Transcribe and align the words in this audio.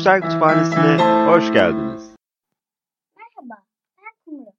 Bilimsel 0.00 0.22
Kütüphanesi'ne 0.22 0.92
hoş 1.30 1.52
geldiniz. 1.52 2.16
Merhaba, 3.16 3.66
ben 3.98 4.12
Kumru. 4.24 4.52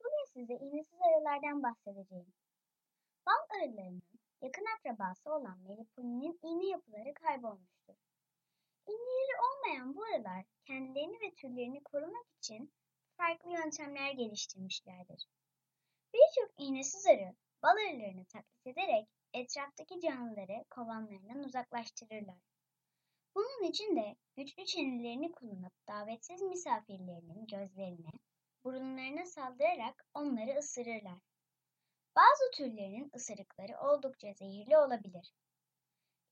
Bugün 0.00 0.24
size 0.32 0.54
iğnesiz 0.54 0.98
arılardan 1.00 1.62
bahsedeceğim. 1.62 2.32
Bal 3.26 3.56
arılarının 3.56 4.02
yakın 4.42 4.64
akrabası 4.76 5.32
olan 5.32 5.58
melipolinin 5.58 6.38
iğne 6.42 6.66
yapıları 6.66 7.14
kaybolmuştur. 7.14 7.94
İğneleri 8.86 9.34
olmayan 9.46 9.96
bu 9.96 10.02
arılar 10.04 10.44
kendilerini 10.66 11.20
ve 11.20 11.34
türlerini 11.34 11.82
korumak 11.82 12.26
için 12.38 12.72
farklı 13.16 13.50
yöntemler 13.50 14.12
geliştirmişlerdir. 14.12 15.26
Birçok 16.14 16.50
iğnesiz 16.58 17.06
arı 17.06 17.34
bal 17.62 17.76
arılarını 17.88 18.24
taklit 18.24 18.66
ederek 18.66 19.08
etraftaki 19.34 20.00
canlıları 20.00 20.64
kovanlarından 20.70 21.44
uzaklaştırırlar. 21.44 22.40
Bunun 23.34 23.62
için 23.62 23.96
de 23.96 24.16
güçlü 24.36 24.64
çenelerini 24.64 25.32
kullanıp 25.32 25.72
davetsiz 25.88 26.42
misafirlerinin 26.42 27.46
gözlerine, 27.46 28.10
burunlarına 28.64 29.26
saldırarak 29.26 30.06
onları 30.14 30.58
ısırırlar. 30.58 31.18
Bazı 32.16 32.50
türlerinin 32.54 33.10
ısırıkları 33.16 33.78
oldukça 33.78 34.32
zehirli 34.32 34.78
olabilir. 34.78 35.32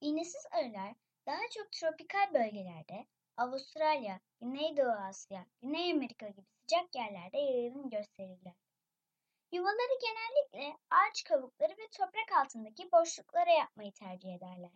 İğnesiz 0.00 0.46
arılar 0.50 0.94
daha 1.26 1.48
çok 1.54 1.72
tropikal 1.72 2.34
bölgelerde, 2.34 3.06
Avustralya, 3.36 4.20
Güneydoğu 4.40 4.92
Asya, 5.08 5.46
Güney 5.62 5.92
Amerika 5.92 6.28
gibi 6.28 6.46
sıcak 6.60 6.94
yerlerde 6.94 7.38
yayılım 7.38 7.90
gösterirler. 7.90 8.54
Yuvaları 9.52 9.98
genellikle 10.00 10.78
ağaç 10.90 11.24
kabukları 11.24 11.72
ve 11.72 11.88
toprak 11.92 12.32
altındaki 12.44 12.92
boşluklara 12.92 13.50
yapmayı 13.50 13.92
tercih 13.92 14.34
ederler. 14.34 14.70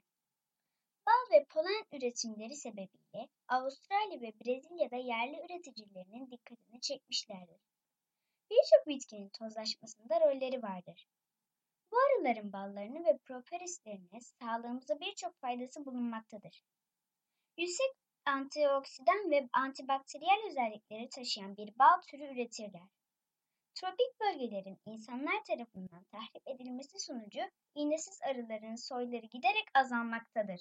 Ve 1.32 1.44
polen 1.44 1.84
üretimleri 1.92 2.56
sebebiyle 2.56 3.28
Avustralya 3.48 4.20
ve 4.20 4.32
Brezilya'da 4.40 4.96
yerli 4.96 5.44
üreticilerinin 5.44 6.30
dikkatini 6.30 6.80
çekmişlerdir. 6.80 7.60
Birçok 8.50 8.86
bitkinin 8.86 9.28
tozlaşmasında 9.28 10.20
rolleri 10.20 10.62
vardır. 10.62 11.08
Bu 11.92 11.96
arıların 11.98 12.52
ballarını 12.52 13.04
ve 13.04 13.18
propolislerine 13.18 14.20
sağlığımıza 14.20 15.00
birçok 15.00 15.40
faydası 15.40 15.86
bulunmaktadır. 15.86 16.62
Yüksek 17.56 17.92
antioksidan 18.26 19.30
ve 19.30 19.48
antibakteriyel 19.52 20.46
özellikleri 20.50 21.08
taşıyan 21.08 21.56
bir 21.56 21.78
bal 21.78 22.00
türü 22.10 22.24
üretirler. 22.24 22.88
Tropik 23.74 24.20
bölgelerin 24.20 24.78
insanlar 24.86 25.44
tarafından 25.44 26.04
tahrip 26.04 26.48
edilmesi 26.48 27.00
sonucu 27.00 27.40
iğnesiz 27.74 28.22
arıların 28.22 28.74
soyları 28.74 29.26
giderek 29.26 29.64
azalmaktadır. 29.74 30.60